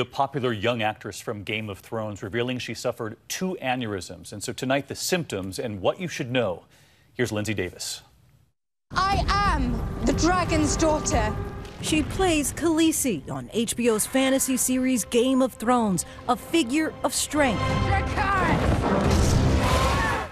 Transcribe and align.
The 0.00 0.06
popular 0.06 0.50
young 0.54 0.80
actress 0.80 1.20
from 1.20 1.42
Game 1.42 1.68
of 1.68 1.80
Thrones 1.80 2.22
revealing 2.22 2.58
she 2.58 2.72
suffered 2.72 3.18
two 3.28 3.58
aneurysms. 3.60 4.32
And 4.32 4.42
so 4.42 4.50
tonight, 4.50 4.88
the 4.88 4.94
symptoms 4.94 5.58
and 5.58 5.82
what 5.82 6.00
you 6.00 6.08
should 6.08 6.30
know. 6.30 6.64
Here's 7.12 7.30
Linsey 7.30 7.54
Davis. 7.54 8.00
I 8.92 9.22
am 9.28 9.78
the 10.06 10.14
dragon's 10.14 10.74
daughter. 10.74 11.36
She 11.82 12.02
plays 12.02 12.50
Khaleesi 12.54 13.30
on 13.30 13.48
HBO's 13.48 14.06
fantasy 14.06 14.56
series 14.56 15.04
Game 15.04 15.42
of 15.42 15.52
Thrones, 15.52 16.06
a 16.30 16.34
figure 16.34 16.94
of 17.04 17.12
strength. 17.12 17.60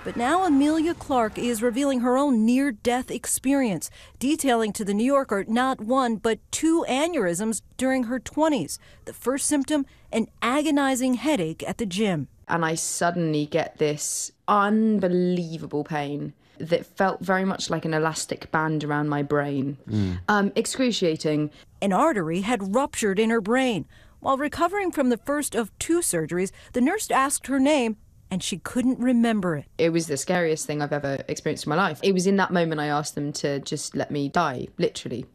But 0.08 0.16
now 0.16 0.46
Emilia 0.46 0.94
Clarke 0.94 1.36
is 1.36 1.60
revealing 1.60 2.00
her 2.00 2.16
own 2.16 2.46
near 2.46 2.72
death 2.72 3.10
experience, 3.10 3.90
detailing 4.18 4.72
to 4.72 4.82
the 4.82 4.94
New 4.94 5.04
Yorker 5.04 5.44
not 5.46 5.82
one, 5.82 6.16
but 6.16 6.38
two 6.50 6.82
aneurysms 6.88 7.60
during 7.76 8.04
her 8.04 8.18
20s. 8.18 8.78
The 9.04 9.12
first 9.12 9.46
symptom, 9.46 9.84
an 10.10 10.28
agonizing 10.40 11.12
headache 11.12 11.62
at 11.68 11.76
the 11.76 11.84
gym. 11.84 12.28
And 12.48 12.64
I 12.64 12.74
suddenly 12.74 13.44
get 13.44 13.76
this 13.76 14.32
unbelievable 14.48 15.84
pain 15.84 16.32
that 16.56 16.86
felt 16.86 17.20
very 17.20 17.44
much 17.44 17.68
like 17.68 17.84
an 17.84 17.92
elastic 17.92 18.50
band 18.50 18.84
around 18.84 19.10
my 19.10 19.22
brain. 19.22 19.76
Mm. 19.86 20.20
Um, 20.26 20.52
excruciating. 20.56 21.50
An 21.82 21.92
artery 21.92 22.40
had 22.40 22.74
ruptured 22.74 23.18
in 23.18 23.28
her 23.28 23.42
brain. 23.42 23.84
While 24.20 24.38
recovering 24.38 24.90
from 24.90 25.10
the 25.10 25.18
first 25.18 25.54
of 25.54 25.70
two 25.78 26.00
surgeries, 26.00 26.50
the 26.72 26.80
nurse 26.80 27.10
asked 27.10 27.48
her 27.48 27.60
name 27.60 27.98
and 28.30 28.42
she 28.42 28.58
couldn't 28.58 28.98
remember 28.98 29.56
it. 29.56 29.66
It 29.78 29.90
was 29.90 30.06
the 30.06 30.16
scariest 30.16 30.66
thing 30.66 30.82
I've 30.82 30.92
ever 30.92 31.22
experienced 31.28 31.66
in 31.66 31.70
my 31.70 31.76
life. 31.76 32.00
It 32.02 32.12
was 32.12 32.26
in 32.26 32.36
that 32.36 32.52
moment 32.52 32.80
I 32.80 32.86
asked 32.86 33.14
them 33.14 33.32
to 33.34 33.60
just 33.60 33.94
let 33.96 34.10
me 34.10 34.28
die, 34.28 34.68
literally. 34.78 35.26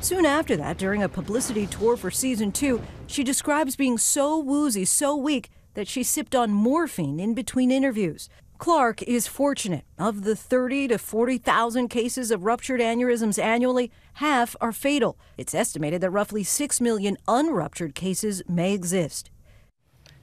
Soon 0.00 0.26
after 0.26 0.56
that, 0.56 0.78
during 0.78 1.02
a 1.02 1.08
publicity 1.08 1.66
tour 1.66 1.96
for 1.96 2.10
season 2.10 2.52
two, 2.52 2.82
she 3.06 3.24
describes 3.24 3.76
being 3.76 3.98
so 3.98 4.38
woozy, 4.38 4.84
so 4.84 5.16
weak, 5.16 5.50
that 5.74 5.88
she 5.88 6.02
sipped 6.02 6.34
on 6.34 6.50
morphine 6.50 7.18
in 7.18 7.34
between 7.34 7.70
interviews. 7.70 8.28
Clarke 8.58 9.02
is 9.02 9.26
fortunate. 9.26 9.84
Of 9.98 10.22
the 10.22 10.36
30 10.36 10.88
to 10.88 10.98
40,000 10.98 11.88
cases 11.88 12.30
of 12.30 12.44
ruptured 12.44 12.80
aneurysms 12.80 13.42
annually, 13.42 13.90
half 14.14 14.54
are 14.60 14.72
fatal. 14.72 15.18
It's 15.36 15.54
estimated 15.54 16.00
that 16.00 16.10
roughly 16.10 16.44
6 16.44 16.80
million 16.80 17.16
unruptured 17.26 17.94
cases 17.94 18.42
may 18.48 18.72
exist. 18.72 19.30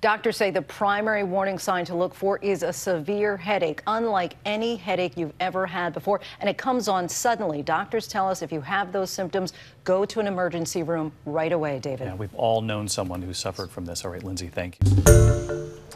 Doctors 0.01 0.35
say 0.35 0.49
the 0.49 0.63
primary 0.63 1.23
warning 1.23 1.59
sign 1.59 1.85
to 1.85 1.93
look 1.93 2.15
for 2.15 2.39
is 2.39 2.63
a 2.63 2.73
severe 2.73 3.37
headache, 3.37 3.83
unlike 3.85 4.35
any 4.45 4.75
headache 4.75 5.15
you've 5.15 5.33
ever 5.39 5.67
had 5.67 5.93
before, 5.93 6.19
and 6.39 6.49
it 6.49 6.57
comes 6.57 6.87
on 6.87 7.07
suddenly. 7.07 7.61
Doctors 7.61 8.07
tell 8.07 8.27
us 8.27 8.41
if 8.41 8.51
you 8.51 8.61
have 8.61 8.91
those 8.91 9.11
symptoms, 9.11 9.53
go 9.83 10.03
to 10.03 10.19
an 10.19 10.25
emergency 10.25 10.81
room 10.81 11.11
right 11.27 11.51
away, 11.51 11.77
David. 11.77 12.07
Yeah, 12.07 12.15
we've 12.15 12.33
all 12.33 12.61
known 12.61 12.87
someone 12.87 13.21
who 13.21 13.31
suffered 13.31 13.69
from 13.69 13.85
this. 13.85 14.03
All 14.03 14.09
right, 14.09 14.23
Linsey, 14.23 14.51
thank 14.51 14.79
you. 14.83 15.71